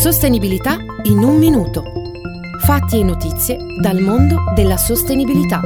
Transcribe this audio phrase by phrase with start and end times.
[0.00, 1.84] Sostenibilità in un minuto.
[2.62, 5.60] Fatti e notizie dal mondo della sostenibilità.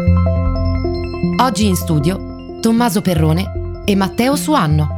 [1.41, 4.89] Oggi in studio Tommaso Perrone e Matteo Suanno.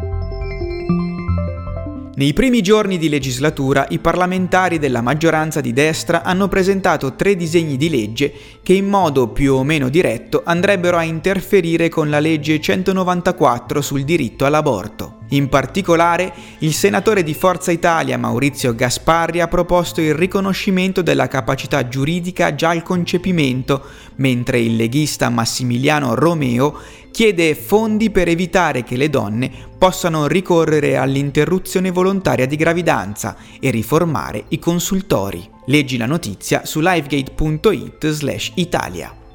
[2.15, 7.77] Nei primi giorni di legislatura i parlamentari della maggioranza di destra hanno presentato tre disegni
[7.77, 8.33] di legge
[8.63, 14.03] che in modo più o meno diretto andrebbero a interferire con la legge 194 sul
[14.05, 15.19] diritto all'aborto.
[15.31, 21.89] In particolare, il senatore di Forza Italia Maurizio Gasparri ha proposto il riconoscimento della capacità
[21.89, 23.83] giuridica già al concepimento,
[24.17, 26.79] mentre il leghista Massimiliano Romeo
[27.11, 34.45] chiede fondi per evitare che le donne possano ricorrere all'interruzione volontaria di gravidanza e riformare
[34.49, 35.45] i consultori.
[35.67, 39.26] Leggi la notizia su livegate.it/italia.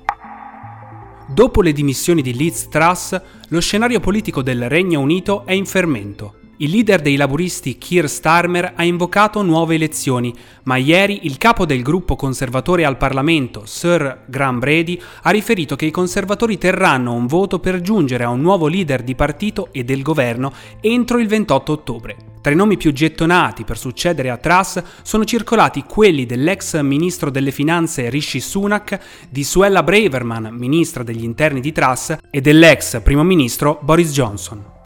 [1.34, 6.36] Dopo le dimissioni di Liz Truss, lo scenario politico del Regno Unito è in fermento.
[6.58, 11.84] Il leader dei laburisti Keir Starmer ha invocato nuove elezioni, ma ieri il capo del
[11.84, 17.60] gruppo conservatore al Parlamento, Sir Graham Brady, ha riferito che i conservatori terranno un voto
[17.60, 22.31] per giungere a un nuovo leader di partito e del governo entro il 28 ottobre.
[22.42, 27.52] Tra i nomi più gettonati per succedere a Truss sono circolati quelli dell'ex ministro delle
[27.52, 33.80] finanze Rishi Sunak, di Suella Braverman, ministra degli interni di Truss, e dell'ex primo ministro
[33.84, 34.80] Boris Johnson.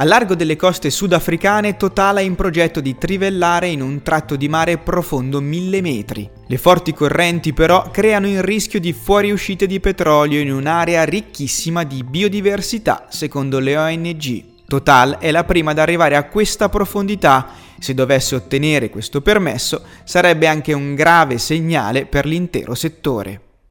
[0.00, 4.48] A largo delle coste sudafricane Total ha in progetto di trivellare in un tratto di
[4.48, 6.28] mare profondo mille metri.
[6.46, 12.02] Le forti correnti però creano il rischio di fuoriuscite di petrolio in un'area ricchissima di
[12.02, 14.56] biodiversità, secondo le ONG.
[14.68, 17.48] Total è la prima ad arrivare a questa profondità.
[17.78, 23.47] Se dovesse ottenere questo permesso, sarebbe anche un grave segnale per l'intero settore.